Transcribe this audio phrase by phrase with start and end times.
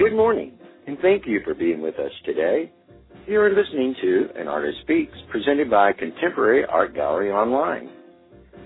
[0.00, 2.72] Good morning, and thank you for being with us today.
[3.26, 7.90] You are listening to An Artist Speaks, presented by Contemporary Art Gallery Online.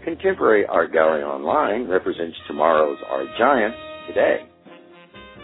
[0.04, 3.76] Contemporary Art Gallery Online represents tomorrow's art giants
[4.06, 4.46] today.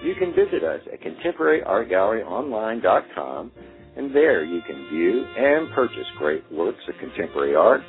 [0.05, 3.51] You can visit us at contemporaryartgalleryonline.com,
[3.97, 7.81] and there you can view and purchase great works of contemporary art,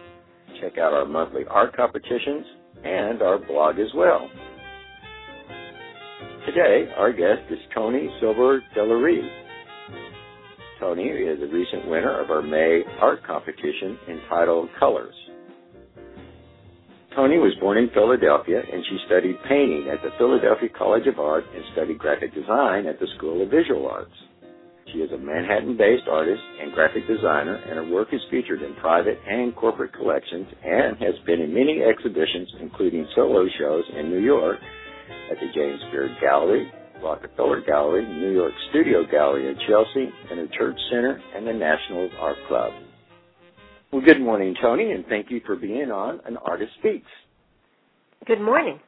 [0.59, 2.47] check out our monthly art competitions,
[2.83, 4.27] and our blog as well.
[6.45, 9.29] Today, our guest is Tony Silver Delarie.
[10.79, 15.13] Toni is a recent winner of our May art competition entitled Colors.
[17.15, 21.43] Toni was born in Philadelphia and she studied painting at the Philadelphia College of Art
[21.53, 24.17] and studied graphic design at the School of Visual Arts.
[24.91, 28.73] She is a Manhattan based artist and graphic designer, and her work is featured in
[28.81, 34.25] private and corporate collections and has been in many exhibitions, including solo shows in New
[34.25, 34.57] York
[35.31, 36.71] at the James Beard Gallery,
[37.03, 42.09] Rockefeller Gallery, New York Studio Gallery in Chelsea, and the Church Center and the National
[42.19, 42.73] Art Club.
[43.91, 47.09] Well, good morning, Toni, and thank you for being on An Artist Speaks.
[48.25, 48.79] Good morning.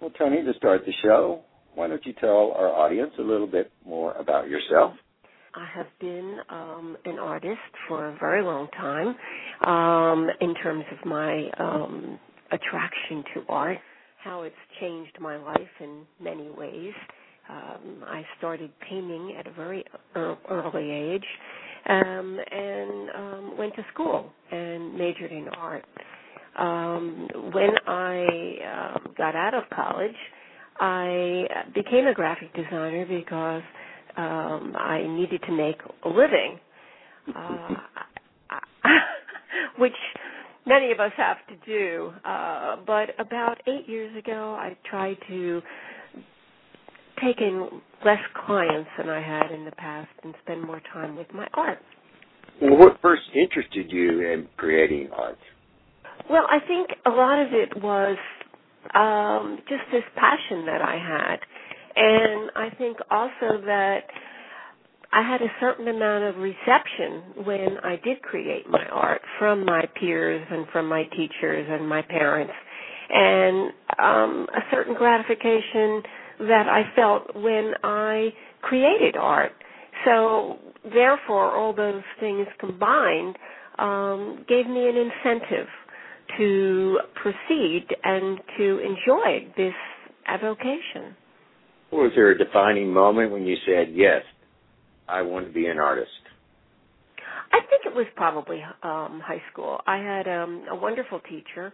[0.00, 1.42] Well, Toni, to start the show,
[1.74, 4.94] why don't you tell our audience a little bit more about yourself?
[5.54, 9.16] I have been um, an artist for a very long time
[9.68, 12.18] um, in terms of my um,
[12.52, 13.78] attraction to art,
[14.22, 16.92] how it's changed my life in many ways.
[17.48, 21.24] Um, I started painting at a very early age
[21.88, 25.84] um, and um, went to school and majored in art.
[26.58, 30.16] Um, when I um, got out of college,
[30.78, 31.44] I
[31.74, 33.62] became a graphic designer because
[34.16, 36.58] um, I needed to make a living,
[37.34, 37.68] uh,
[39.78, 39.92] which
[40.66, 42.12] many of us have to do.
[42.24, 45.62] Uh, but about eight years ago, I tried to
[47.22, 47.68] take in
[48.04, 51.78] less clients than I had in the past and spend more time with my art.
[52.60, 55.38] Well, What first interested you in creating art?
[56.30, 58.16] Well, I think a lot of it was
[58.94, 61.40] um, just this passion that I had.
[61.96, 64.00] And I think also that
[65.12, 69.82] I had a certain amount of reception when I did create my art from my
[69.98, 72.52] peers and from my teachers and my parents,
[73.12, 76.02] and um, a certain gratification
[76.40, 78.32] that I felt when I
[78.62, 79.52] created art.
[80.04, 83.36] So, therefore, all those things combined
[83.78, 85.66] um, gave me an incentive
[86.38, 89.74] to proceed and to enjoy this
[90.28, 91.16] avocation.
[91.90, 94.22] Was there a defining moment when you said, yes,
[95.10, 96.10] I want to be an artist?
[97.52, 99.80] I think it was probably um, high school.
[99.86, 101.72] I had um, a wonderful teacher.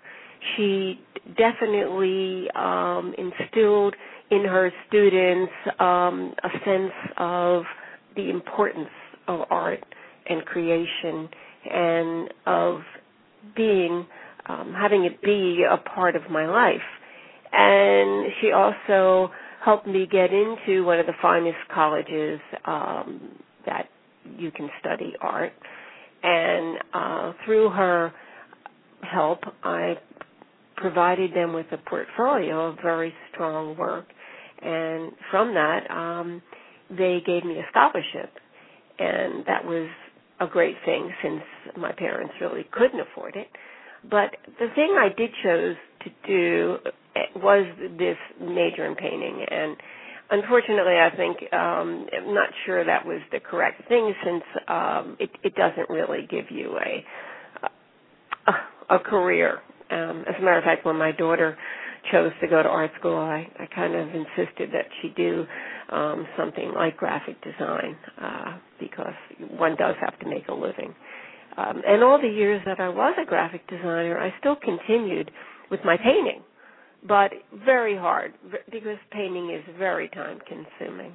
[0.56, 1.00] She
[1.36, 3.94] definitely um, instilled
[4.30, 7.64] in her students um, a sense of
[8.16, 8.88] the importance
[9.28, 9.84] of art
[10.28, 11.28] and creation
[11.70, 12.80] and of
[13.54, 14.06] being
[14.48, 16.80] um, having it be a part of my life.
[17.52, 19.30] And she also
[19.66, 23.20] helped me get into one of the finest colleges um,
[23.66, 23.88] that
[24.38, 25.52] you can study art.
[26.22, 28.12] And uh, through her
[29.02, 29.94] help, I
[30.76, 34.06] provided them with a portfolio of very strong work.
[34.62, 36.40] And from that, um,
[36.88, 38.32] they gave me a scholarship.
[39.00, 39.88] And that was
[40.38, 41.42] a great thing since
[41.76, 43.48] my parents really couldn't afford it.
[44.08, 45.74] But the thing I did chose
[46.04, 46.76] to do
[47.36, 47.66] was
[47.98, 49.76] this major in painting, and
[50.30, 55.30] unfortunately, I think um, I'm not sure that was the correct thing since um, it,
[55.42, 57.04] it doesn't really give you a
[58.90, 59.58] a, career.
[59.90, 61.56] Um, as a matter of fact, when my daughter
[62.12, 65.44] chose to go to art school, I, I kind of insisted that she do
[65.90, 69.14] um, something like graphic design uh, because
[69.58, 70.94] one does have to make a living.
[71.56, 75.30] Um, and all the years that I was a graphic designer, I still continued
[75.70, 76.42] with my painting,
[77.06, 77.32] but
[77.64, 78.34] very hard
[78.70, 81.12] because painting is very time consuming.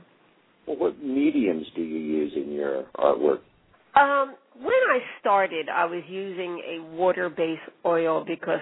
[0.67, 3.39] Well, what mediums do you use in your artwork?
[3.95, 8.61] Um, when I started, I was using a water based oil because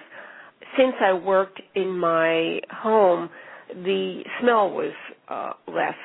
[0.78, 3.30] since I worked in my home,
[3.70, 4.94] the smell was
[5.28, 5.96] uh, less.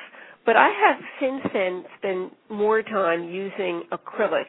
[0.45, 4.45] But I have since then spent more time using acrylics.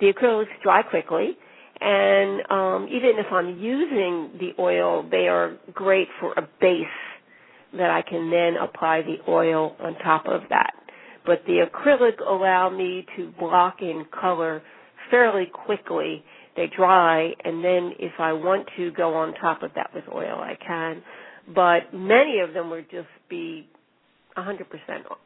[0.00, 1.36] The acrylics dry quickly,
[1.80, 6.86] and um, even if I'm using the oil, they are great for a base
[7.74, 10.72] that I can then apply the oil on top of that.
[11.26, 14.62] But the acrylic allow me to block in color
[15.10, 16.24] fairly quickly.
[16.56, 20.38] They dry, and then if I want to go on top of that with oil,
[20.40, 21.02] I can.
[21.54, 23.68] But many of them would just be
[24.36, 24.64] 100%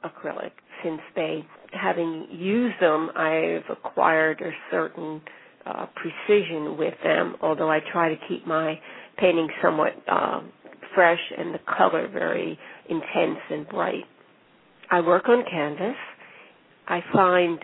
[0.05, 0.51] acrylic.
[0.83, 5.21] Since they, having used them, I've acquired a certain
[5.67, 7.37] uh, precision with them.
[7.43, 8.79] Although I try to keep my
[9.19, 10.41] painting somewhat uh,
[10.95, 12.59] fresh and the color very
[12.89, 14.05] intense and bright.
[14.91, 15.97] I work on canvas.
[16.89, 17.59] I find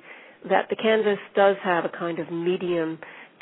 [0.48, 2.98] that the canvas does have a kind of medium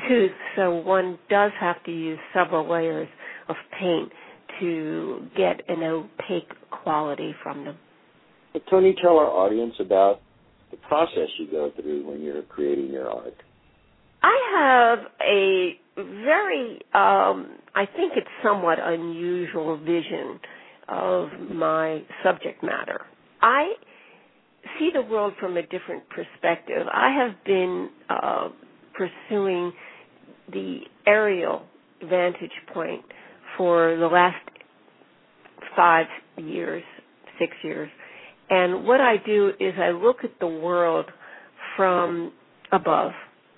[0.08, 3.08] tooth, so one does have to use several layers
[3.48, 4.10] of paint
[4.60, 7.76] to get an opaque quality from them.
[8.52, 10.20] But Toni, tell our audience about
[10.70, 13.34] the process you go through when you're creating your art.
[14.24, 20.40] I have a very, um, I think it's somewhat unusual vision
[20.88, 23.02] of my subject matter.
[23.42, 23.74] I
[24.78, 26.86] see the world from a different perspective.
[26.90, 28.48] I have been uh,
[28.94, 29.72] pursuing
[30.50, 31.64] the aerial
[32.08, 33.02] vantage point
[33.58, 34.36] for the last
[35.76, 36.06] five
[36.38, 36.82] years,
[37.38, 37.90] six years.
[38.48, 41.10] And what I do is I look at the world
[41.76, 42.32] from
[42.72, 43.12] above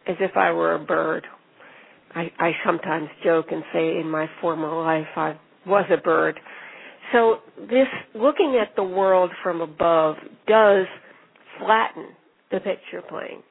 [0.06, 1.26] as if I were a bird.
[2.14, 6.38] I, I sometimes joke and say in my former life I was a bird.
[7.12, 7.38] So
[7.68, 10.16] this looking at the world from above
[10.46, 10.86] does
[11.58, 12.06] flatten
[12.50, 13.42] the picture plane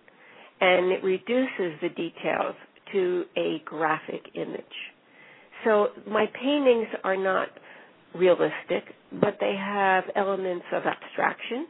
[0.61, 2.55] and it reduces the details
[2.93, 4.63] to a graphic image.
[5.63, 7.49] So my paintings are not
[8.13, 8.83] realistic,
[9.21, 11.67] but they have elements of abstraction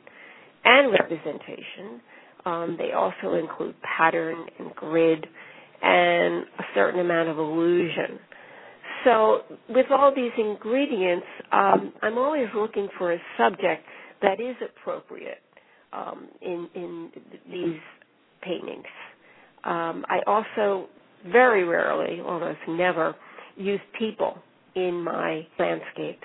[0.63, 2.01] and representation.
[2.45, 5.25] Um, they also include pattern and grid
[5.81, 8.19] and a certain amount of illusion.
[9.03, 13.83] So, with all these ingredients, um, I'm always looking for a subject
[14.21, 15.42] that is appropriate
[15.94, 17.12] um, in in
[17.51, 17.80] these
[18.42, 18.86] paintings.
[19.63, 20.88] Um, I also
[21.31, 23.15] very rarely, almost never,
[23.57, 24.38] use people
[24.75, 26.24] in my landscapes.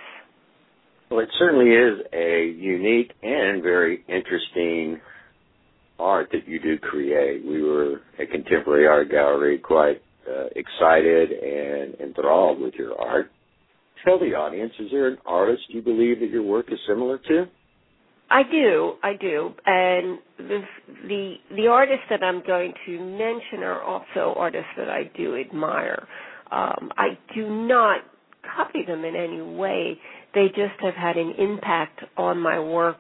[1.11, 5.01] Well, it certainly is a unique and very interesting
[6.01, 7.45] art that you do create.
[7.45, 13.31] We were at Contemporary Art Gallery quite uh, excited and enthralled with your art.
[14.05, 17.47] Tell the audience, is there an artist you believe that your work is similar to?
[18.31, 20.61] I do, I do, and the
[21.09, 26.07] the the artists that I'm going to mention are also artists that I do admire.
[26.53, 28.03] Um, I do not
[28.57, 29.99] copy them in any way.
[30.33, 32.99] They just have had an impact on my work,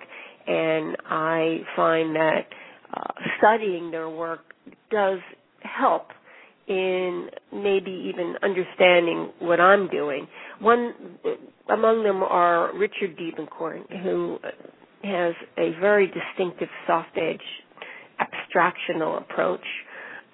[0.49, 2.47] and I find that
[2.95, 4.41] uh, studying their work
[4.91, 5.19] does
[5.63, 6.09] help
[6.69, 10.27] in maybe even understanding what I'm doing.
[10.61, 10.95] One
[11.69, 14.39] among them are Richard Diebenkorn, who
[15.03, 17.41] has a very distinctive soft edge
[18.21, 19.65] abstractional approach.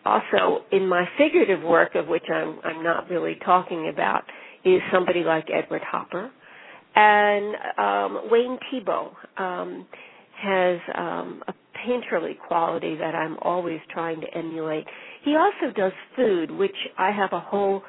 [0.05, 4.23] Also, in my figurative work, of which I'm, I'm not really talking about,
[4.65, 6.31] is somebody like Edward Hopper.
[6.95, 9.87] And um, Wayne Thiebaud um,
[10.41, 11.55] has um, a
[11.87, 14.85] painterly quality that I'm always trying to emulate.
[15.25, 17.83] He also does food, which I have a whole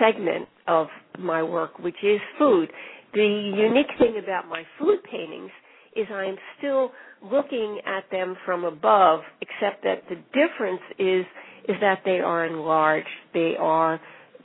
[0.00, 2.70] segment of my work, which is food.
[3.14, 5.50] The unique thing about my food paintings
[5.96, 11.24] is I'm still looking at them from above, except that the difference is
[11.68, 13.08] is that they are enlarged.
[13.34, 14.00] They are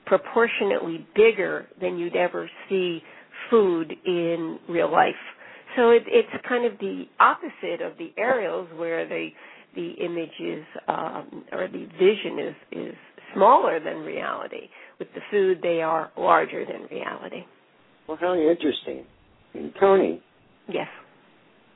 [0.06, 3.02] proportionately bigger than you'd ever see
[3.50, 5.16] food in real life.
[5.76, 9.30] So it, it's kind of the opposite of the aerials, where the
[9.76, 12.96] the image is um, or the vision is is
[13.34, 14.70] smaller than reality.
[15.00, 17.46] With the food, they are larger than reality.
[18.08, 19.06] Well, how interesting.
[19.54, 20.22] And Toni.
[20.68, 20.88] Yes.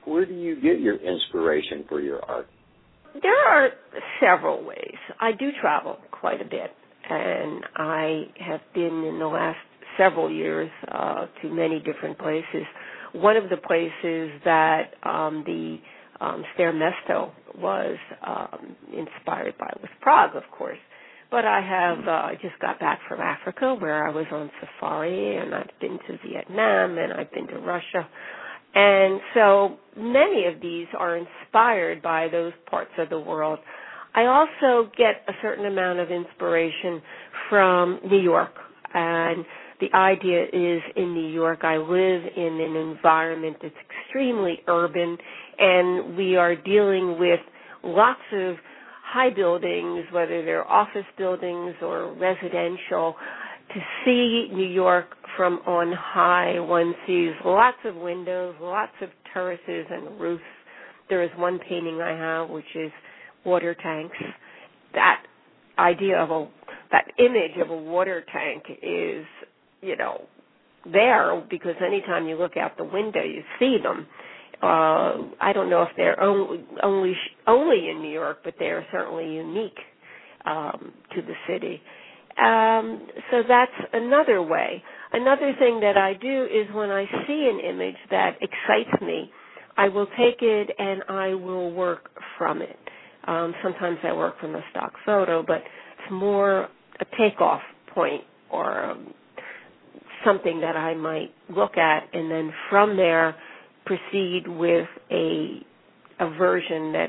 [0.06, 2.48] Where do you get your inspiration for your art?
[3.22, 3.70] There are
[4.22, 4.98] several ways.
[5.20, 6.72] I do travel quite a bit,
[7.10, 9.58] and I have been in the last
[9.98, 12.66] several years uh, to many different places.
[13.22, 15.78] One of the places that um, the
[16.20, 20.78] um, Mesto was um, inspired by was Prague, of course.
[21.30, 25.54] But I have uh, just got back from Africa where I was on safari, and
[25.54, 28.08] I've been to Vietnam, and I've been to Russia.
[28.74, 33.60] And so many of these are inspired by those parts of the world.
[34.16, 37.02] I also get a certain amount of inspiration
[37.50, 38.54] from New York
[38.94, 39.46] and
[39.80, 45.18] the idea is in New York, I live in an environment that's extremely urban,
[45.60, 47.40] and we are dealing with
[47.84, 48.56] lots of
[49.04, 53.16] high buildings, whether they're office buildings or residential.
[53.74, 59.86] To see New York from on high, one sees lots of windows, lots of terraces
[59.90, 60.44] and roofs.
[61.10, 62.92] There is one painting I have which is
[63.46, 64.18] water tanks.
[64.94, 65.24] That
[65.78, 66.48] idea of a
[66.92, 69.26] that image of a water tank is,
[69.82, 70.22] you know,
[70.92, 74.08] there because anytime you look out the window, you see them.
[74.62, 77.16] Uh, I don't know if they're only only
[77.46, 79.78] only in New York, but they are certainly unique
[80.46, 81.82] um, to the city.
[82.44, 84.84] Um, so that's another way.
[85.12, 89.32] Another thing that I do is when I see an image that excites me,
[89.76, 92.78] I will take it and I will work from it.
[93.28, 96.68] Um, sometimes I work from a stock photo, but it's more
[97.00, 97.62] a takeoff
[97.94, 99.14] point or um,
[100.28, 103.36] something that I might look at, and then from there
[103.86, 105.60] proceed with a
[106.20, 107.08] a version that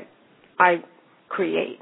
[0.59, 0.75] I
[1.27, 1.79] create.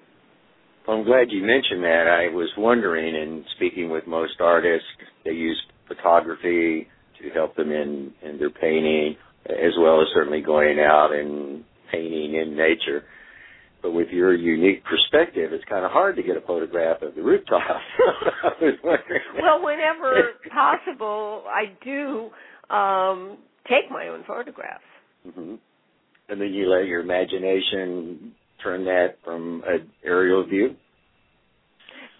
[0.87, 2.05] Well, I'm glad you mentioned that.
[2.07, 4.87] I was wondering, in speaking with most artists,
[5.25, 6.87] they use photography
[7.21, 9.15] to help them in in their painting,
[9.45, 13.03] as well as certainly going out and painting in nature.
[13.87, 17.21] But with your unique perspective, it's kind of hard to get a photograph of the
[17.21, 17.61] rooftop.
[18.61, 22.29] well, whenever possible, I do
[22.69, 24.83] um, take my own photographs.
[25.25, 25.55] Mm-hmm.
[26.27, 30.75] And then you let your imagination turn that from an aerial view.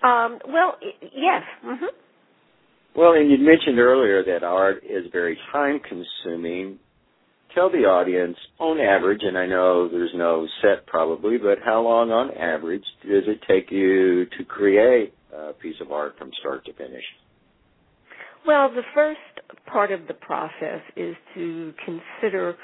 [0.08, 1.44] Um, well, yes.
[1.66, 1.86] Mm-hmm.
[2.96, 6.80] Well, and you mentioned earlier that art is very time consuming
[7.58, 12.12] tell the audience, on average, and I know there's no set probably, but how long
[12.12, 16.74] on average does it take you to create a piece of art from start to
[16.74, 17.04] finish?
[18.46, 19.20] Well, the first
[19.66, 22.56] part of the process is to consider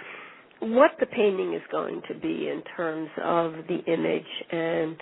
[0.60, 4.96] what the painting is going to be in terms of the image, and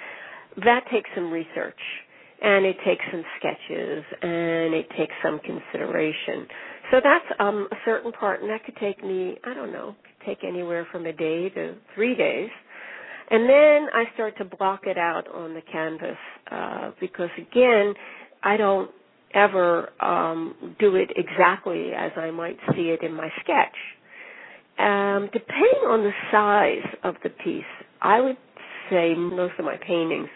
[0.64, 1.76] that takes some research,
[2.42, 6.48] and it takes some sketches, and it takes some consideration.
[6.92, 9.96] So that's um, a certain part, and that could take me, I don't know,
[10.26, 12.50] take anywhere from a day to three days.
[13.30, 16.18] And then I start to block it out on the canvas
[16.52, 17.94] uh, because, again,
[18.44, 18.92] I don't
[19.34, 23.76] ever um, do it exactly as I might see it in my sketch.
[24.78, 27.64] Um, depending on the size of the piece,
[28.02, 28.38] I would
[28.90, 30.28] say most of my paintings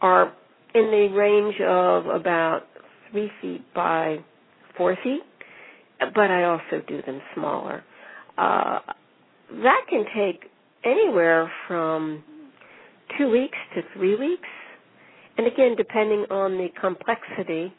[0.00, 0.32] are
[0.74, 2.62] in the range of about
[3.10, 4.16] three feet by
[4.78, 5.20] four feet
[6.14, 7.84] but I also do them smaller.
[8.38, 8.78] Uh,
[9.62, 10.50] that can take
[10.84, 12.22] anywhere from
[13.18, 14.48] two weeks to three weeks.
[15.36, 17.72] And again, depending on the complexity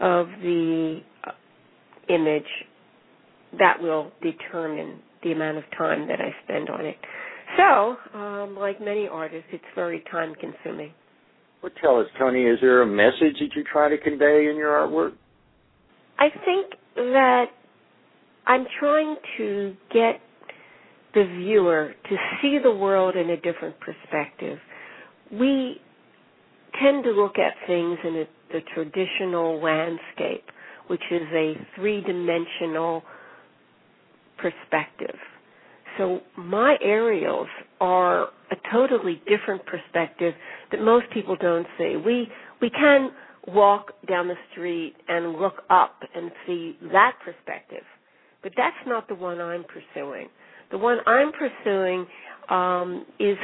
[0.00, 1.30] of the uh,
[2.08, 2.44] image,
[3.58, 6.96] that will determine the amount of time that I spend on it.
[7.56, 10.92] So, um, like many artists, it's very time consuming.
[11.62, 14.72] Well, tell us, Toni, is there a message that you try to convey in your
[14.72, 15.12] artwork?
[16.18, 17.46] I think that
[18.46, 20.20] I'm trying to get
[21.14, 24.58] the viewer to see the world in a different perspective.
[25.32, 25.80] We
[26.82, 30.44] tend to look at things in a, the traditional landscape,
[30.88, 33.02] which is a three dimensional
[34.36, 35.16] perspective.
[35.96, 37.46] So my aerials
[37.80, 40.34] are a totally different perspective
[40.72, 41.96] that most people don't see.
[41.96, 42.28] We
[42.60, 43.10] we can
[43.46, 47.84] walk down the street and look up and see that perspective
[48.44, 50.28] but that's not the one I'm pursuing.
[50.70, 52.06] The one I'm pursuing
[52.50, 53.38] um, is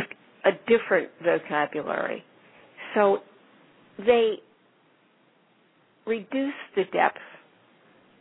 [0.45, 2.23] a different vocabulary.
[2.95, 3.19] So
[3.99, 4.35] they
[6.07, 7.19] reduce the depth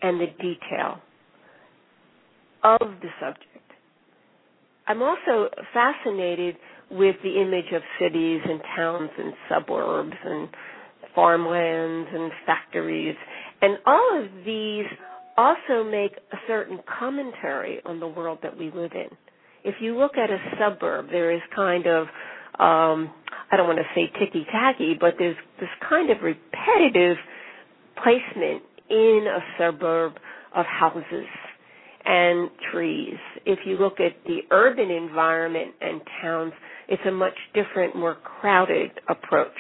[0.02, 1.02] and the detail
[2.64, 3.46] of the subject.
[4.88, 6.56] I'm also fascinated
[6.90, 10.48] with the image of cities and towns and suburbs and
[11.14, 13.16] farmlands and factories.
[13.62, 14.86] And all of these
[15.40, 19.08] also make a certain commentary on the world that we live in.
[19.64, 22.04] If you look at a suburb, there is kind of
[22.60, 23.14] um
[23.52, 27.18] I don't want to say ticky tacky, but there's this kind of repetitive
[28.04, 30.14] placement in a suburb
[30.56, 31.28] of houses
[32.06, 33.18] and trees.
[33.46, 36.54] If you look at the urban environment and towns,
[36.88, 39.58] it's a much different, more crowded approach.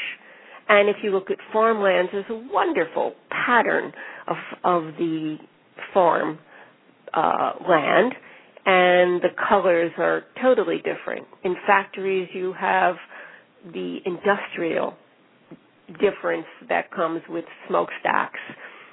[0.67, 3.91] And if you look at farmlands, there's a wonderful pattern
[4.27, 5.37] of of the
[5.93, 6.39] farm
[7.13, 8.13] uh, land,
[8.65, 11.25] and the colors are totally different.
[11.43, 12.95] In factories, you have
[13.73, 14.93] the industrial
[15.99, 18.39] difference that comes with smokestacks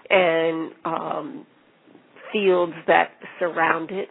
[0.08, 1.46] and um,
[2.32, 4.08] fields that surround it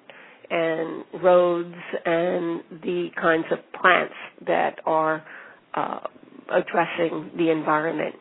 [0.49, 4.13] and roads and the kinds of plants
[4.45, 5.23] that are
[5.73, 5.99] uh,
[6.53, 8.15] addressing the environment.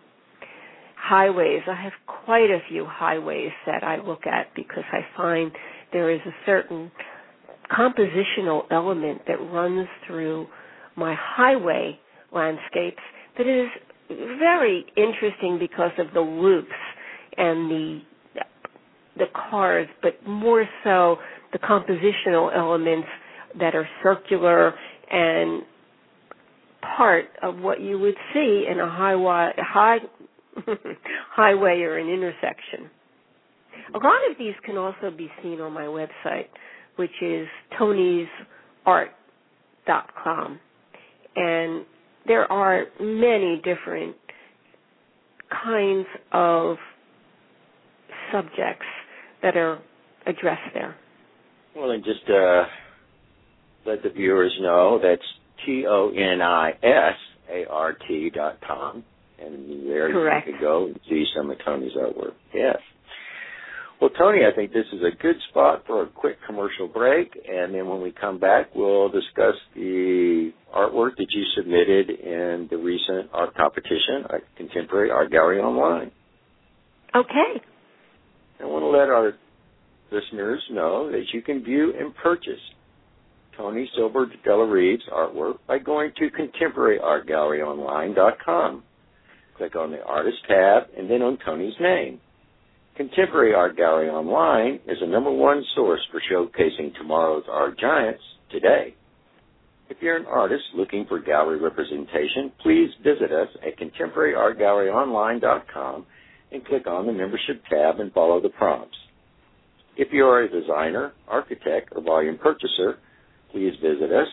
[1.06, 1.92] Highways, I have
[2.24, 5.52] quite a few highways that I look at because I find
[5.92, 6.90] there is a certain
[7.70, 10.46] compositional element that runs through
[10.96, 11.98] my highway
[12.32, 13.02] landscapes
[13.36, 13.68] that is
[14.38, 16.70] very interesting because of the loops
[17.36, 18.00] and the
[19.16, 21.16] the cars, but more so
[21.52, 23.06] the compositional elements
[23.60, 24.74] that are circular
[25.10, 25.62] and
[26.96, 29.98] part of what you would see in a highway high
[31.30, 32.90] highway or an intersection.
[33.94, 36.48] A lot of these can also be seen on my website,
[36.96, 37.46] which is
[37.78, 38.28] tonisart.com.
[41.36, 41.84] And
[42.26, 44.16] there are many different
[45.64, 46.76] kinds of
[48.32, 48.86] subjects
[49.42, 49.80] that are
[50.26, 50.96] addressed there.
[51.76, 52.64] Well, and just uh,
[53.84, 55.22] let the viewers know that's
[55.66, 57.16] T O N I S
[57.50, 59.04] A R T dot com,
[59.46, 60.46] and there Correct.
[60.46, 62.34] you can go and see some of Toni's artwork.
[62.52, 62.76] Yes.
[64.00, 67.72] Well, Toni, I think this is a good spot for a quick commercial break, and
[67.74, 73.30] then when we come back, we'll discuss the artwork that you submitted in the recent
[73.32, 76.10] art competition at Contemporary Art Gallery Online.
[77.14, 77.62] Okay.
[78.60, 79.32] I want to let our
[80.10, 82.60] listeners know that you can view and purchase
[83.56, 88.82] Tony Silver Della Reeves artwork by going to contemporaryartgalleryonline.com.
[89.56, 92.20] Click on the Artist tab and then on Toni's name.
[92.96, 98.94] Contemporary Art Gallery Online is the number one source for showcasing tomorrow's art giants today.
[99.90, 106.06] If you're an artist looking for gallery representation, please visit us at contemporaryartgalleryonline.com
[106.52, 108.96] and click on the membership tab and follow the prompts.
[109.96, 112.98] If you are a designer, architect, or volume purchaser,
[113.52, 114.28] please visit us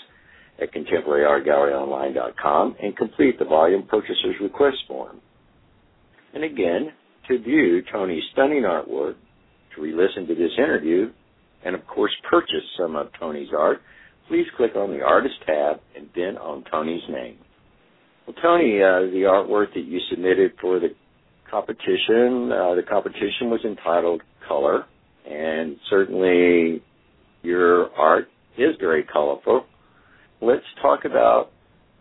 [0.60, 5.22] at contemporaryartgalleryonline.com and complete the volume purchaser's request form.
[6.34, 6.92] And again,
[7.28, 9.16] to view Toni's stunning artwork,
[9.76, 11.12] to re-listen to this interview,
[11.66, 13.80] and of course purchase some of Toni's art,
[14.28, 17.38] please click on the Artist tab and then on Toni's name.
[18.26, 20.90] Well, Toni, uh, the artwork that you submitted for the
[21.50, 24.86] competition, uh, the competition was entitled Color,
[25.30, 26.82] and certainly
[27.42, 29.66] your art is very colorful.
[30.42, 31.52] Let's talk about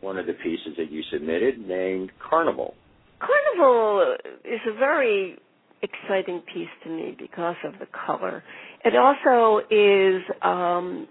[0.00, 2.74] one of the pieces that you submitted named Carnival.
[3.20, 5.36] Carnival is a very
[5.82, 8.42] exciting piece to me because of the color.
[8.82, 11.06] It also is um,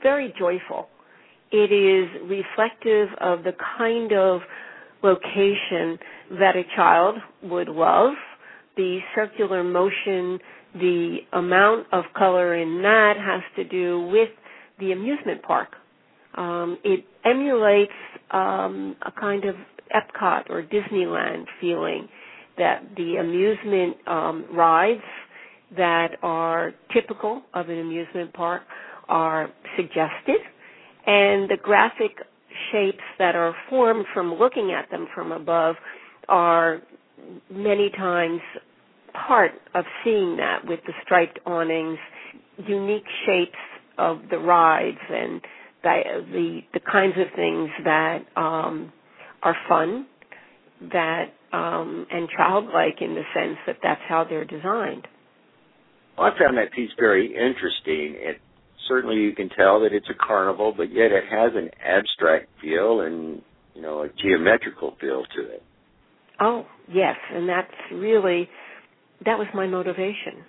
[0.00, 0.88] very joyful.
[1.50, 4.42] It is reflective of the kind of
[5.02, 5.98] location
[6.38, 8.12] that a child would love.
[8.76, 10.38] The circular motion,
[10.74, 14.28] the amount of color in that has to do with
[14.78, 15.70] the amusement park.
[16.38, 17.90] Um, it emulates
[18.30, 19.56] um, a kind of
[19.94, 22.08] Epcot or Disneyland feeling
[22.56, 25.02] that the amusement um, rides
[25.76, 28.62] that are typical of an amusement park
[29.08, 30.38] are suggested,
[31.06, 32.12] and the graphic
[32.70, 35.74] shapes that are formed from looking at them from above
[36.28, 36.80] are
[37.50, 38.40] many times
[39.26, 41.98] part of seeing that with the striped awnings,
[42.66, 43.58] unique shapes
[43.98, 45.40] of the rides, and
[45.82, 46.00] the
[46.32, 48.92] the, the kinds of things that um,
[49.42, 50.06] are fun,
[50.92, 55.06] that um, and childlike in the sense that that's how they're designed.
[56.16, 58.16] Well, I found that piece very interesting.
[58.18, 58.40] It
[58.88, 63.00] certainly you can tell that it's a carnival, but yet it has an abstract feel
[63.02, 63.42] and
[63.74, 65.62] you know a geometrical feel to it.
[66.40, 68.48] Oh yes, and that's really
[69.24, 70.44] that was my motivation.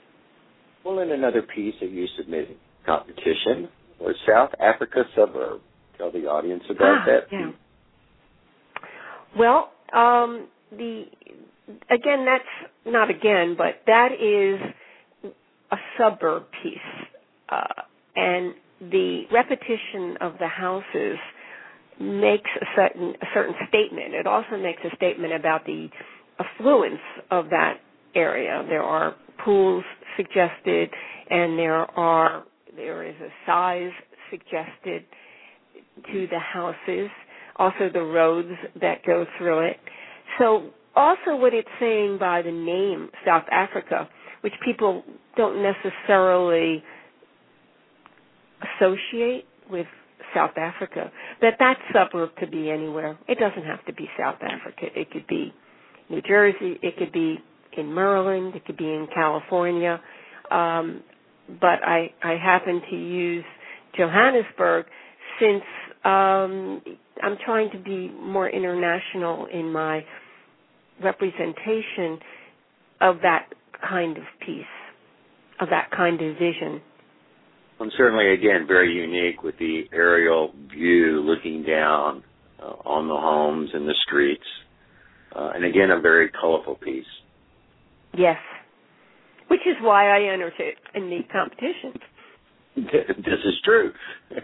[0.84, 5.62] Well, in another piece that you submitted competition was South Africa suburb.
[5.98, 7.20] Tell the audience about ah, that.
[7.32, 7.52] Yeah.
[9.38, 11.04] Well, um, the
[11.90, 15.32] again, that's not again, but that is
[15.72, 16.78] a suburb piece,
[17.50, 17.82] uh,
[18.16, 21.18] and the repetition of the houses
[22.00, 24.14] makes a certain a certain statement.
[24.14, 25.90] It also makes a statement about the
[26.40, 27.80] affluence of that
[28.16, 28.64] area.
[28.68, 29.84] There are pools
[30.16, 30.90] suggested,
[31.30, 32.44] and there are
[32.76, 33.92] there is a size
[34.32, 35.06] suggested
[36.12, 37.10] to the houses
[37.60, 38.50] also the roads
[38.82, 39.78] that go through it.
[40.40, 44.10] So also what it's saying by the name South Africa,
[44.42, 45.04] which people
[45.36, 46.82] don't necessarily
[48.78, 49.86] associate with
[50.34, 53.18] South Africa, that that suburb could be anywhere.
[53.28, 54.88] It doesn't have to be South Africa.
[54.96, 55.54] It could be
[56.10, 56.80] New Jersey.
[56.82, 57.38] It could be
[57.78, 58.56] in Maryland.
[58.56, 60.00] It could be in California.
[60.52, 61.04] um,
[61.60, 63.46] but I I happen to use
[63.98, 64.86] Johannesburg
[65.40, 65.64] since
[66.04, 66.82] um,
[67.22, 70.06] I'm trying to be more international in my
[71.04, 72.20] representation
[73.02, 73.50] of that
[73.88, 74.64] kind of piece,
[75.60, 76.82] of that kind of vision.
[77.80, 82.24] And certainly, again, very unique with the aerial view looking down
[82.62, 84.44] uh, on the homes and the streets.
[85.34, 87.06] Uh, and again, a very colorful piece.
[88.18, 88.38] Yes.
[89.50, 91.94] Which is why I entered it in the competition.
[92.76, 93.94] this is true.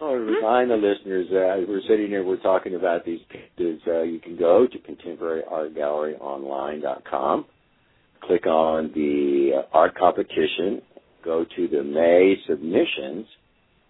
[0.00, 3.80] I'll remind the listeners uh, we're sitting here, we're talking about these pieces.
[3.86, 7.46] Uh, you can go to contemporaryartgalleryonline.com,
[8.22, 10.82] click on the uh, art competition,
[11.24, 13.26] go to the May submissions,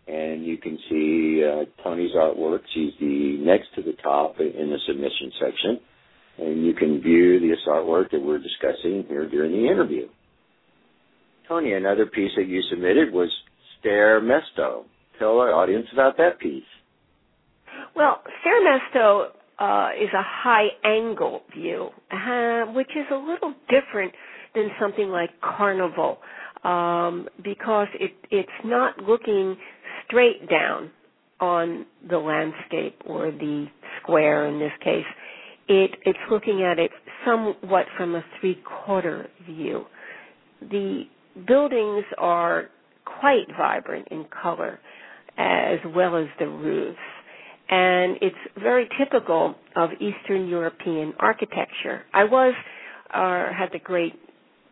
[0.07, 2.61] and you can see uh, Toni's artwork.
[2.73, 5.81] She's the next to the top in the submission section,
[6.39, 10.09] and you can view this artwork that we're discussing here during the interview.
[11.49, 13.31] Toni, another piece that you submitted was
[13.85, 14.85] Staré Město.
[15.19, 16.65] Tell our audience about that piece.
[17.95, 19.27] Well, Staré Město
[19.59, 24.13] uh, is a high angle view, uh, which is a little different
[24.55, 26.19] than something like Carnival
[26.65, 29.57] um, because it, it's not looking
[30.07, 30.91] straight down
[31.41, 33.67] on the landscape or the
[34.03, 35.05] square in this case.
[35.69, 36.91] It, it's looking at it
[37.25, 39.85] somewhat from a three quarter view.
[40.61, 41.03] The
[41.47, 42.67] buildings are
[43.21, 44.79] quite vibrant in color
[45.39, 46.99] as well as the roofs.
[47.69, 52.03] And it's very typical of Eastern European architecture.
[52.15, 52.55] I was,
[53.13, 54.15] uh, had the great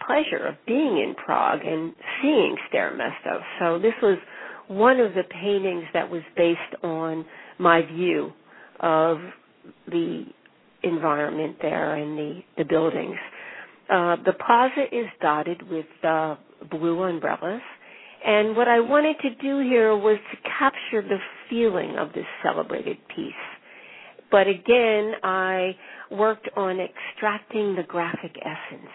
[0.07, 3.41] pleasure of being in Prague and seeing Staré Město.
[3.59, 4.19] So this was
[4.69, 7.25] one of the paintings that was based on
[7.59, 8.33] my view
[8.81, 9.19] of
[9.89, 10.25] the
[10.85, 13.17] environment there and the, the buildings.
[13.91, 16.37] Uh, the plaza is dotted with uh,
[16.71, 17.61] blue umbrellas.
[18.27, 21.19] And what I wanted to do here was to capture the
[21.51, 23.33] feeling of this celebrated piece.
[24.31, 25.77] But again, I
[26.11, 28.91] worked on extracting the graphic essence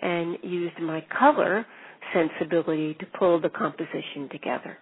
[0.00, 1.64] and used my color
[2.12, 4.76] sensibility to pull the composition together.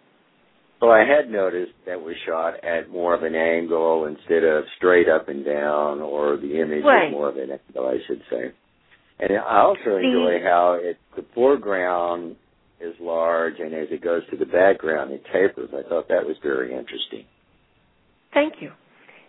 [0.81, 5.09] Well, I had noticed that was shot at more of an angle instead of straight
[5.09, 7.11] up and down, or the image right.
[7.11, 8.53] was more of an angle, I should say.
[9.19, 12.37] And I also enjoy how it the foreground
[12.81, 15.71] is large, and as it goes to the background, it tapers.
[15.73, 17.25] I thought that was very interesting.
[18.33, 18.73] Thank you.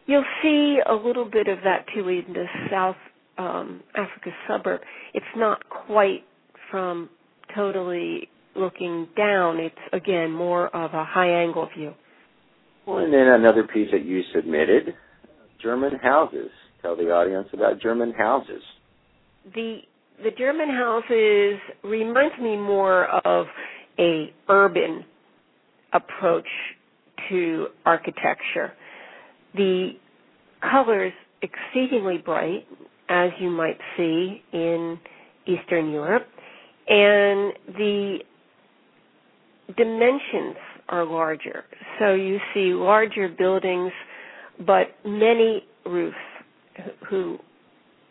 [0.07, 2.95] You'll see a little bit of that too in the South
[3.37, 4.81] um, Africa suburb.
[5.13, 6.23] It's not quite
[6.71, 7.09] from
[7.55, 9.59] totally looking down.
[9.59, 11.93] It's again more of a high angle view.
[12.85, 14.93] Well, and then another piece that you submitted,
[15.61, 16.49] German houses.
[16.81, 18.61] Tell the audience about German houses.
[19.53, 19.79] The
[20.23, 23.47] the German houses reminds me more of
[23.99, 25.03] a urban
[25.93, 26.47] approach
[27.29, 28.73] to architecture.
[29.55, 29.91] The
[30.61, 32.65] colors exceedingly bright,
[33.09, 34.99] as you might see in
[35.45, 36.27] Eastern Europe,
[36.87, 38.19] and the
[39.75, 40.55] dimensions
[40.89, 41.63] are larger.
[41.99, 43.91] So you see larger buildings,
[44.59, 46.15] but many roofs
[47.09, 47.37] who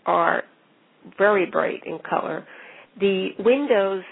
[0.07, 0.43] are
[1.19, 2.47] very bright in color.
[2.99, 4.03] The windows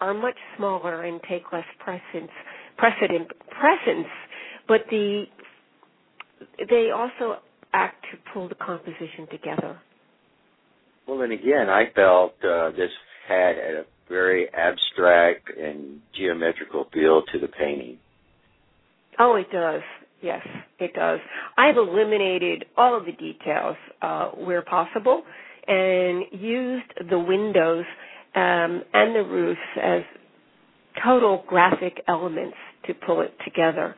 [0.00, 2.30] are much smaller and take less presence,
[2.76, 4.08] precedent, presence,
[4.68, 5.24] but the
[6.68, 7.40] they also
[7.72, 9.78] act to pull the composition together.
[11.06, 12.90] Well, and again, I felt uh, this
[13.28, 17.98] had a very abstract and geometrical feel to the painting.
[19.18, 19.82] Oh, it does.
[20.22, 20.46] Yes,
[20.78, 21.20] it does.
[21.56, 25.22] I've eliminated all of the details uh, where possible
[25.66, 27.84] and used the windows
[28.34, 30.02] um, and the roofs as
[31.04, 33.94] total graphic elements to pull it together.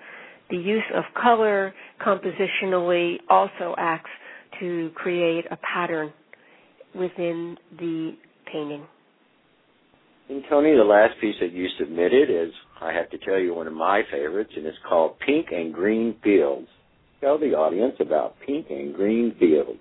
[0.50, 4.10] The use of color compositionally also acts
[4.60, 6.12] to create a pattern
[6.94, 8.16] within the
[8.50, 8.84] painting.
[10.28, 13.66] And Toni, the last piece that you submitted is, I have to tell you, one
[13.66, 16.68] of my favorites, and it's called Pink and Green Fields.
[17.20, 19.80] Tell the audience about Pink and Green Fields.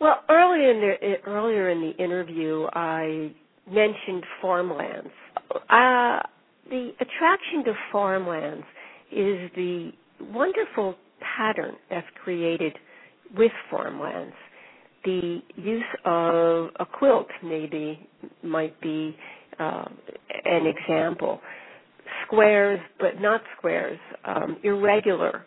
[0.00, 3.32] Well, earlier in the earlier in the interview, I
[3.66, 5.08] mentioned farmlands.
[5.70, 6.20] Uh,
[6.68, 8.64] the attraction to farmlands
[9.10, 12.76] is the wonderful pattern that's created
[13.36, 14.34] with farmlands
[15.06, 18.06] the use of a quilt maybe
[18.42, 19.16] might be
[19.58, 19.84] uh,
[20.44, 21.40] an example.
[22.26, 25.46] Squares, but not squares, um, irregular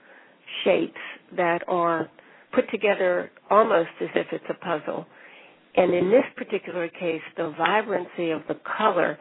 [0.63, 0.97] shapes
[1.35, 2.09] that are
[2.55, 5.05] put together almost as if it's a puzzle.
[5.75, 9.19] And in this particular case, the vibrancy of the color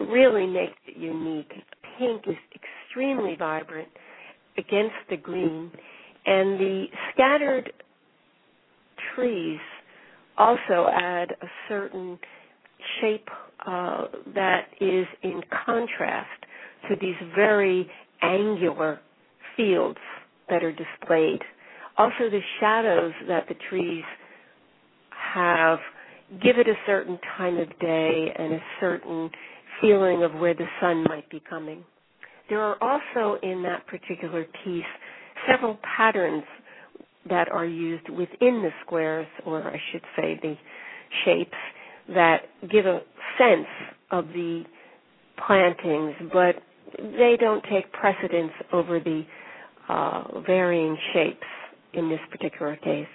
[0.00, 1.52] really makes it unique.
[1.98, 3.88] Pink is extremely vibrant
[4.56, 5.70] against the green,
[6.26, 7.72] and the scattered
[9.14, 9.58] trees
[10.36, 12.18] also add a certain
[13.00, 13.28] shape
[13.66, 16.28] uh, that is in contrast
[16.88, 17.90] to these very
[18.22, 19.00] angular
[19.56, 19.98] fields
[20.48, 21.40] that are displayed.
[21.96, 24.04] Also, the shadows that the trees
[25.34, 25.78] have
[26.42, 29.30] give it a certain time of day and a certain
[29.80, 31.82] feeling of where the sun might be coming.
[32.48, 34.84] There are also in that particular piece
[35.50, 36.44] several patterns
[37.28, 40.54] that are used within the squares, or I should say the
[41.24, 41.56] shapes,
[42.08, 42.38] that
[42.70, 43.00] give a
[43.38, 43.66] sense
[44.10, 44.64] of the
[45.46, 46.56] plantings, but
[46.96, 49.22] they don't take precedence over the
[49.88, 51.46] uh, varying shapes
[51.92, 53.06] in this particular case.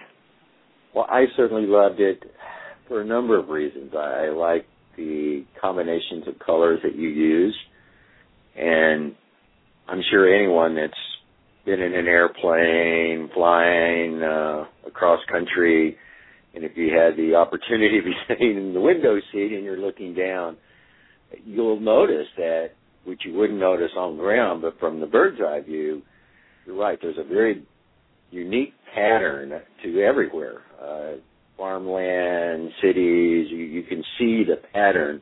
[0.94, 2.24] Well, I certainly loved it
[2.88, 3.92] for a number of reasons.
[3.96, 7.58] I, I like the combinations of colors that you use,
[8.56, 9.16] and
[9.88, 10.94] I'm sure anyone that's
[11.66, 15.98] been in an airplane, flying uh, across country,
[16.54, 19.78] and if you had the opportunity to be sitting in the window seat and you're
[19.78, 20.58] looking down,
[21.46, 22.72] you'll notice that,
[23.06, 26.02] which you wouldn't notice on the ground, but from the bird's eye view,
[26.66, 26.98] you're right.
[27.02, 27.66] There's a very
[28.32, 30.62] unique pattern to everywhere.
[30.82, 31.20] Uh,
[31.58, 35.22] farmland, cities, you, you can see the pattern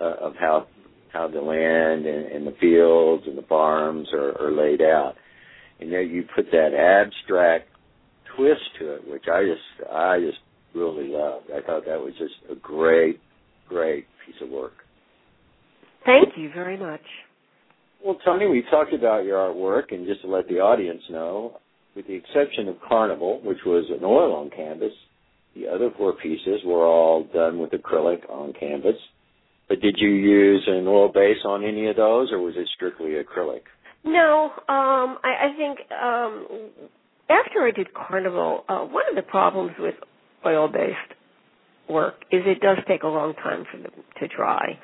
[0.00, 0.66] uh, of how
[1.12, 5.14] how the land and, and the fields and the farms are, are laid out.
[5.80, 7.68] And then you put that abstract
[8.36, 10.38] twist to it, which I just I just
[10.74, 11.46] really loved.
[11.50, 13.20] I thought that was just a great,
[13.68, 14.72] great piece of work.
[16.04, 17.02] Thank you very much.
[18.04, 21.58] Well, Toni, we talked about your artwork, and just to let the audience know,
[21.96, 24.92] with the exception of Carnival, which was an oil on canvas,
[25.56, 28.94] the other four pieces were all done with acrylic on canvas.
[29.68, 33.14] But did you use an oil base on any of those, or was it strictly
[33.14, 33.62] acrylic?
[34.04, 36.46] No, um, I, I think um,
[37.28, 39.94] after I did Carnival, uh, one of the problems with
[40.46, 41.14] oil-based
[41.88, 44.78] work is it does take a long time for them to dry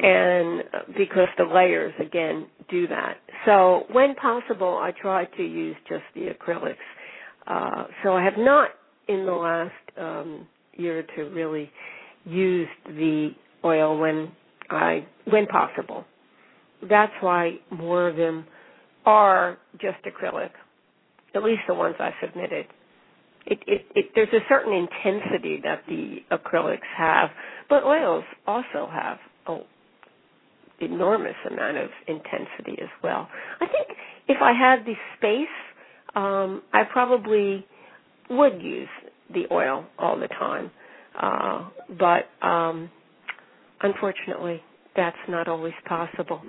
[0.00, 0.62] and
[0.96, 3.18] because the layers again do that.
[3.44, 6.76] So when possible, I try to use just the acrylics.
[7.46, 8.70] Uh, so I have not
[9.08, 11.70] in the last um, year or two really
[12.24, 13.30] used the
[13.64, 14.32] oil when
[14.70, 16.04] I when possible.
[16.88, 18.46] That's why more of them
[19.06, 20.50] are just acrylic,
[21.34, 22.66] at least the ones I submitted.
[23.46, 27.30] It, it, it, there's a certain intensity that the acrylics have,
[27.68, 29.18] but oils also have
[29.48, 29.62] an
[30.80, 33.28] enormous amount of intensity as well.
[33.60, 33.88] I think
[34.28, 35.48] if I had the space,
[36.14, 37.66] um, I probably
[38.30, 38.88] would use
[39.32, 40.70] the oil all the time.
[41.20, 41.68] Uh,
[41.98, 42.90] but um,
[43.82, 44.62] unfortunately,
[44.96, 46.40] that's not always possible.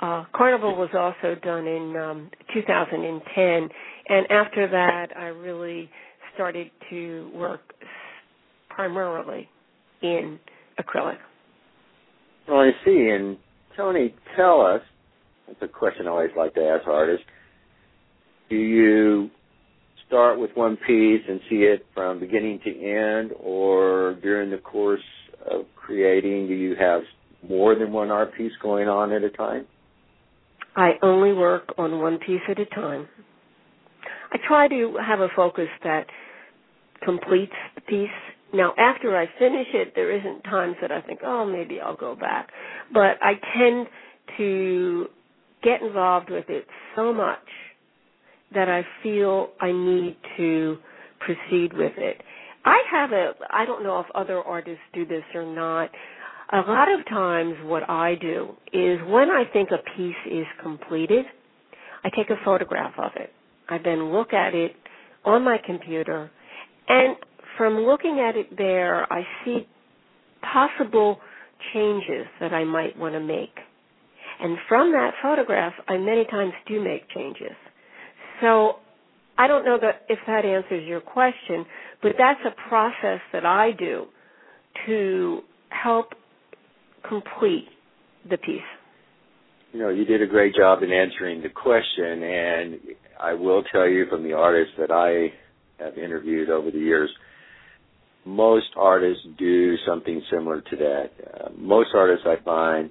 [0.00, 3.68] Uh, Carnival was also done in um, 2010,
[4.08, 5.90] and after that, I really
[6.34, 7.60] started to work
[8.70, 9.46] primarily
[10.00, 10.38] in
[10.78, 11.18] acrylic.
[12.48, 13.36] Well, I see, and
[13.76, 14.80] Toni, tell us.
[15.46, 17.26] That's a question I always like to ask artists.
[18.48, 19.28] Do you
[20.06, 25.02] start with one piece and see it from beginning to end, or during the course
[25.50, 27.02] of creating, do you have
[27.46, 29.66] more than one art piece going on at a time?
[30.80, 33.08] I only work on one piece at a time.
[34.32, 36.06] I try to have a focus that
[37.04, 38.10] completes the piece
[38.52, 42.16] now, after I finish it, there isn't times that I think, oh, maybe I'll go
[42.16, 42.48] back.
[42.92, 43.86] But I tend
[44.38, 45.06] to
[45.62, 46.66] get involved with it
[46.96, 47.38] so much
[48.54, 50.78] that I feel I need to
[51.20, 52.20] proceed with it.
[52.64, 55.90] I have a, I don't know if other artists do this or not.
[56.52, 61.24] A lot of times what I do is when I think a piece is completed,
[62.04, 63.32] I take a photograph of it.
[63.68, 64.72] I then look at it
[65.24, 66.30] on my computer
[66.88, 67.16] and
[67.56, 69.66] from looking at it there, I see
[70.42, 71.20] possible
[71.72, 73.54] changes that I might want to make.
[74.40, 77.54] And from that photograph, I many times do make changes.
[78.40, 78.76] So
[79.38, 81.66] I don't know that if that answers your question,
[82.02, 84.06] but that's a process that I do
[84.86, 86.14] to help
[87.08, 87.66] complete
[88.28, 88.60] the piece.
[89.72, 92.80] You know, you did a great job in answering the question, and
[93.20, 95.32] I will tell you from the artists that I
[95.82, 97.10] have interviewed over the years,
[98.24, 101.10] most artists do something similar to that.
[101.34, 102.90] Uh, most artists I find,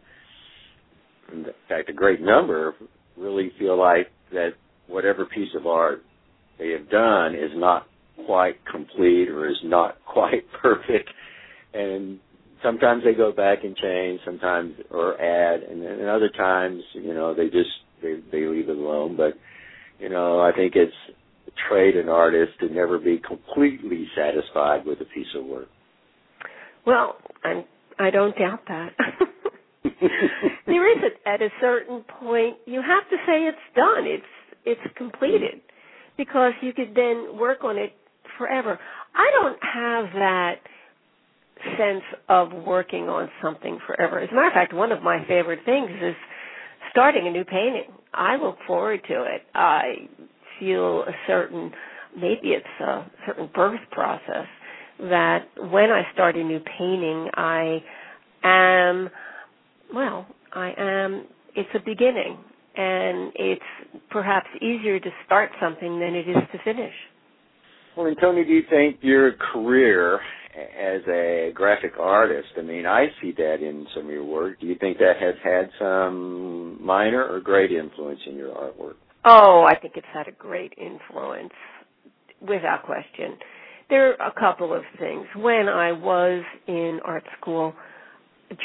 [1.33, 2.73] in fact, a great number,
[3.17, 4.51] really feel like that
[4.87, 6.01] whatever piece of art
[6.57, 7.87] they have done is not
[8.25, 11.09] quite complete or is not quite perfect.
[11.73, 12.19] and
[12.63, 17.33] sometimes they go back and change, sometimes or add, and then other times, you know,
[17.33, 17.69] they just
[18.01, 19.15] they they leave it alone.
[19.15, 19.33] But
[19.99, 20.93] you know, I think it's
[21.67, 25.67] trade an artist to never be completely satisfied with a piece of work.
[26.85, 27.65] Well, I'm
[27.97, 28.89] I don't doubt that.
[30.65, 34.05] there is a, at a certain point you have to say it's done.
[34.05, 34.23] It's
[34.65, 36.17] it's completed mm-hmm.
[36.17, 37.93] because you could then work on it
[38.37, 38.79] forever.
[39.15, 40.55] I don't have that
[41.77, 44.19] sense of working on something forever.
[44.19, 46.15] As a matter of fact, one of my favorite things is
[46.91, 47.91] starting a new painting.
[48.13, 49.43] I look forward to it.
[49.53, 50.07] I
[50.59, 51.71] feel a certain
[52.15, 54.47] maybe it's a certain birth process
[54.99, 57.83] that when I start a new painting I
[58.43, 59.09] am
[59.93, 62.37] well, I am it's a beginning
[62.75, 66.93] and it's perhaps easier to start something than it is to finish.
[67.95, 70.19] Well, and Toni, do you think your career
[70.55, 74.59] as a graphic artist, I mean, I see that in some of your work.
[74.59, 78.95] Do you think that has had some minor or great influence in your artwork?
[79.25, 81.53] Oh, I think it's had a great influence,
[82.41, 83.37] without question.
[83.89, 85.25] There are a couple of things.
[85.35, 87.73] When I was in art school,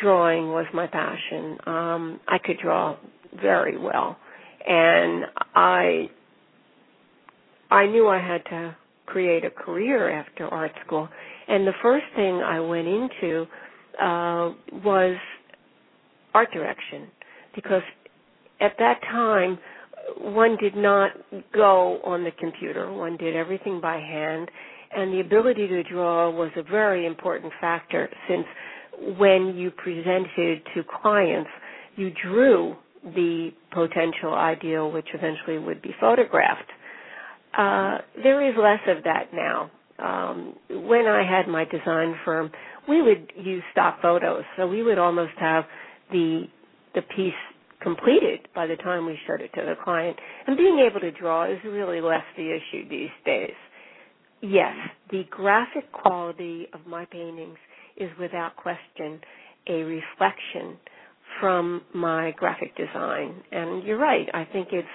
[0.01, 1.59] drawing was my passion.
[1.67, 2.97] Um, I could draw
[3.41, 4.17] very well,
[4.67, 6.09] and I
[7.71, 11.09] I knew I had to create a career after art school.
[11.49, 13.47] And the first thing I went into
[14.01, 14.53] uh,
[14.85, 15.17] was
[16.33, 17.09] art direction
[17.55, 17.83] because
[18.61, 19.59] at that time
[20.19, 21.13] one did not
[21.53, 22.93] go on the computer.
[22.93, 24.51] One did everything by hand,
[24.95, 28.45] and the ability to draw was a very important factor since
[29.19, 31.51] when you presented to clients,
[31.97, 36.71] you drew the potential ideal, which eventually would be photographed.
[37.57, 39.71] Uh, there is less of that now.
[40.05, 42.51] Um, when I had my design firm,
[42.89, 45.65] we would use stock photos, so we would almost have
[46.11, 46.45] the
[46.95, 47.33] the piece
[47.81, 50.17] completed by the time we showed it to the client.
[50.47, 53.55] And being able to draw is really less the issue these days.
[54.41, 54.75] Yes,
[55.11, 57.59] the graphic quality of my paintings
[57.97, 59.21] is without question
[59.69, 60.77] a reflection
[61.41, 63.43] from my graphic design.
[63.51, 64.89] And you're right, I think it's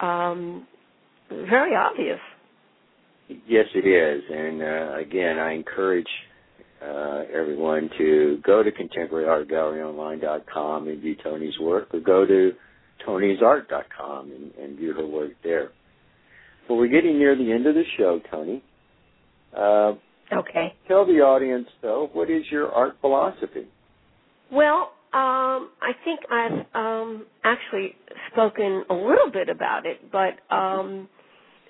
[0.00, 0.66] um,
[1.30, 2.20] very obvious.
[3.28, 4.22] Yes, it is.
[4.30, 6.08] And uh, again, I encourage
[6.82, 12.52] uh, everyone to go to contemporaryartgalleryonline.com and view Toni's work, or go to
[13.06, 15.70] tonisart.com and, and view her work there.
[16.68, 18.62] Well, we're getting near the end of the show, Toni.
[19.56, 19.94] Uh,
[20.32, 20.74] okay.
[20.88, 23.68] Tell the audience, though, what is your art philosophy?
[24.50, 27.94] Well, um, I think I've um, actually
[28.32, 31.08] spoken a little bit about it, but um,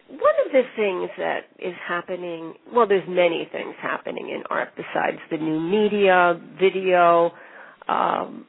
[0.08, 5.18] one of the things that is happening, well, there's many things happening in art besides
[5.30, 7.32] the new media, video,
[7.88, 8.44] um,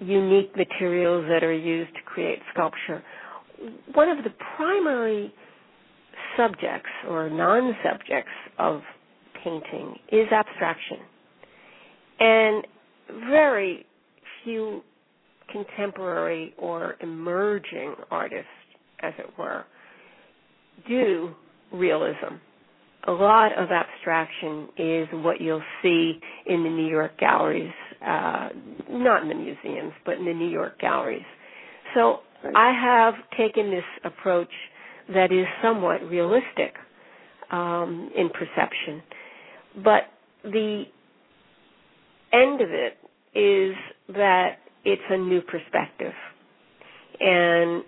[0.00, 3.02] unique materials that are used to create sculpture.
[3.92, 5.32] One of the primary
[6.36, 8.80] subjects or non subjects of
[9.42, 10.98] painting is abstraction.
[12.18, 12.66] And
[13.28, 13.84] very
[14.42, 14.82] few
[15.50, 18.48] contemporary or emerging artists,
[19.00, 19.64] as it were,
[20.88, 21.30] do
[21.72, 22.36] realism.
[23.06, 27.72] A lot of abstraction is what you'll see in the New York galleries,
[28.06, 28.48] uh,
[28.88, 31.24] not in the museums, but in the New York galleries.
[31.94, 32.20] So
[32.54, 34.48] I have taken this approach
[35.12, 36.74] that is somewhat realistic
[37.50, 39.02] um, in perception,
[39.84, 40.04] but
[40.44, 40.84] the
[42.32, 42.96] end of it
[43.38, 43.74] is
[44.14, 46.12] that it's a new perspective.
[47.20, 47.84] And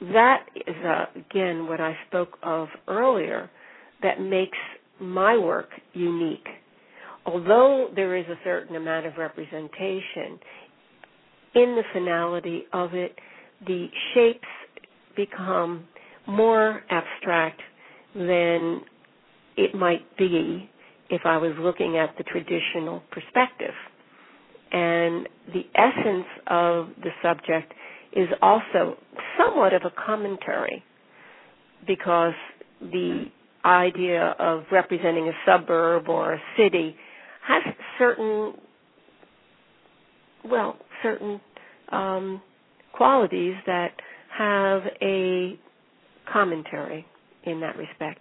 [0.00, 3.50] that is uh, again what I spoke of earlier
[4.02, 4.58] that makes
[5.00, 6.46] my work unique.
[7.26, 10.38] Although there is a certain amount of representation,
[11.54, 13.18] in the finality of it,
[13.66, 14.48] the shapes
[15.16, 15.84] become
[16.26, 17.60] more abstract
[18.14, 18.82] than
[19.56, 20.68] it might be
[21.10, 23.74] if I was looking at the traditional perspective.
[24.72, 27.72] And the essence of the subject
[28.14, 28.96] is also
[29.38, 30.82] somewhat of a commentary
[31.86, 32.34] because
[32.80, 33.24] the
[33.64, 36.94] idea of representing a suburb or a city
[37.46, 37.62] has
[37.98, 38.54] certain
[40.44, 41.40] well certain
[41.90, 42.40] um,
[42.92, 43.92] qualities that
[44.36, 45.58] have a
[46.32, 47.06] commentary
[47.44, 48.20] in that respect.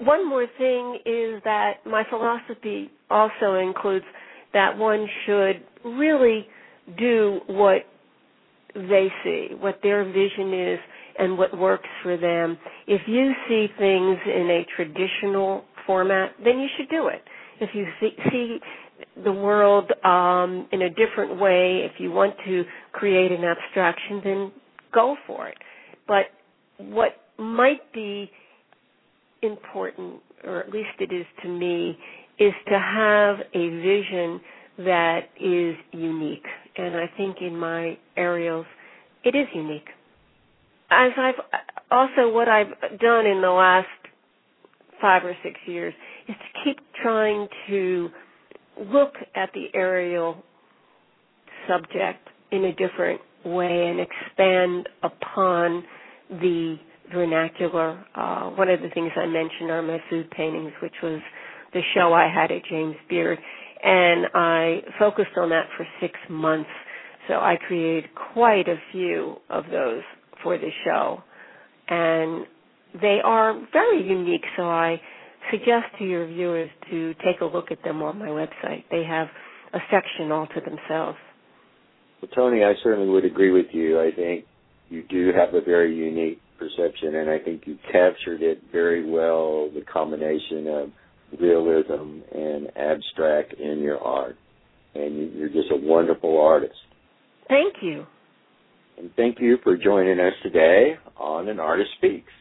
[0.00, 4.04] One more thing is that my philosophy also includes
[4.52, 6.46] that one should really
[6.96, 7.82] do what
[8.74, 10.78] they see, what their vision is,
[11.18, 12.58] and what works for them.
[12.86, 17.22] If you see things in a traditional format, then you should do it.
[17.60, 17.86] if you
[18.30, 18.58] see,
[19.24, 24.52] the world um, in a different way, if you want to create an abstraction, then
[24.92, 25.58] go for it.
[26.06, 26.26] But
[26.78, 28.30] what might be
[29.42, 31.96] important, or at least it is to me,
[32.38, 34.40] is to have a vision
[34.78, 36.46] that is unique.
[36.78, 38.66] And I think in my aerials,
[39.24, 39.88] it is unique.
[40.90, 41.34] As I've
[41.90, 43.86] also what I've done in the last
[45.00, 45.92] five or six years
[46.28, 48.08] is to keep trying to
[48.86, 50.36] look at the aerial
[51.68, 55.84] subject in a different way and expand upon
[56.30, 56.76] the
[57.12, 58.04] vernacular.
[58.14, 61.20] Uh, one of the things I mentioned are my food paintings, which was
[61.72, 63.38] the show I had at James Beard.
[63.82, 66.70] And I focused on that for six months.
[67.28, 70.02] So I created quite a few of those
[70.42, 71.22] for the show.
[71.88, 72.46] And
[73.00, 75.00] they are very unique, so I
[75.50, 78.84] suggest to your viewers to take a look at them on my website.
[78.90, 79.28] They have
[79.72, 81.18] a section all to themselves.
[82.20, 84.00] Well, Toni, I certainly would agree with you.
[84.00, 84.44] I think
[84.88, 89.70] you do have a very unique perception, and I think you captured it very well
[89.72, 90.90] the combination of
[91.40, 94.36] realism and abstract in your art.
[94.94, 96.74] And you're just a wonderful artist.
[97.48, 98.06] Thank you.
[98.98, 102.32] And thank you for joining us today on An Artist Speaks.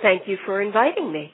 [0.00, 1.32] Thank you for inviting me.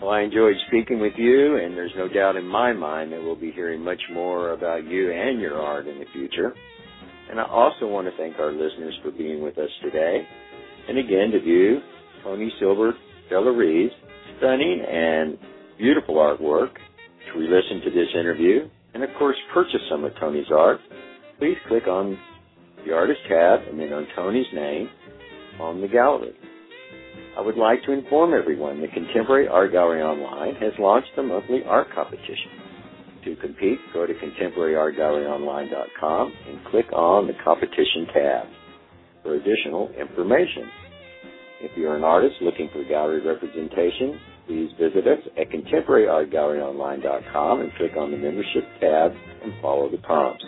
[0.00, 3.36] Well, I enjoyed speaking with you, and there's no doubt in my mind that we'll
[3.36, 6.52] be hearing much more about you and your art in the future.
[7.30, 10.26] And I also want to thank our listeners for being with us today.
[10.88, 11.78] And again, to view
[12.24, 12.94] Tony Silver
[13.30, 13.92] Delaree's
[14.42, 15.38] stunning and
[15.78, 16.70] beautiful artwork,
[17.32, 20.80] to re-listen to this interview, and of course purchase some of Toni's art,
[21.38, 22.18] please click on
[22.84, 24.88] the Artist tab and then on Toni's name
[25.60, 26.34] on the gallery.
[27.38, 31.62] I would like to inform everyone the Contemporary Art Gallery Online has launched a monthly
[31.64, 32.50] art competition.
[33.24, 38.46] To compete, go to contemporaryartgalleryonline.com and click on the competition tab
[39.22, 40.68] for additional information.
[41.60, 47.92] If you're an artist looking for gallery representation, please visit us at contemporaryartgalleryonline.com and click
[47.98, 49.12] on the membership tab
[49.42, 50.44] and follow the prompts.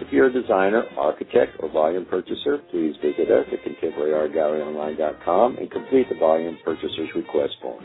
[0.00, 6.08] If you're a designer, architect, or volume purchaser, please visit us at contemporaryartgalleryonline.com and complete
[6.08, 7.84] the volume purchaser's request form.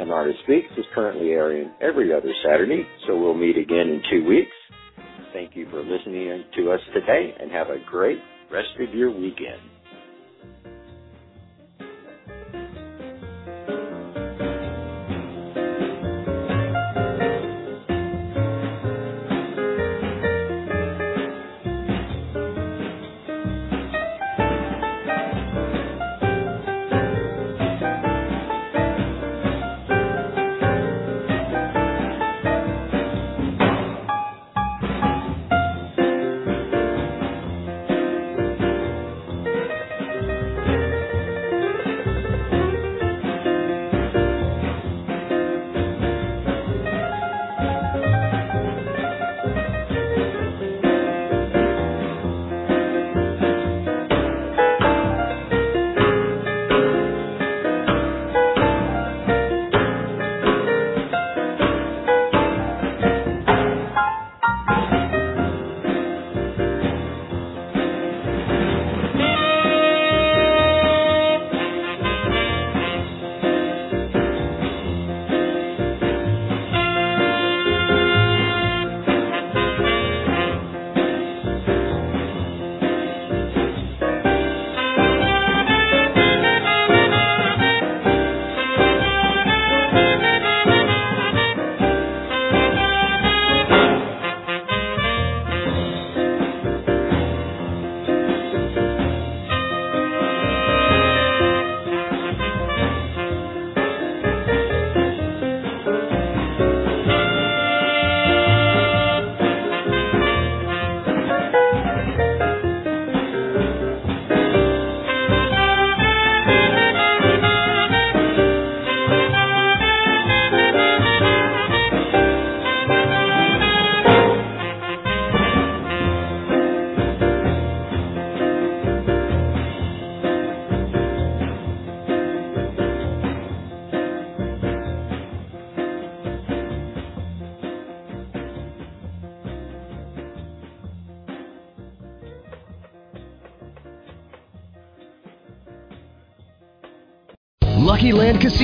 [0.00, 4.24] An Artist Speaks is currently airing every other Saturday, so we'll meet again in two
[4.24, 4.52] weeks.
[5.32, 8.18] Thank you for listening to us today and have a great
[8.52, 9.60] rest of your weekend.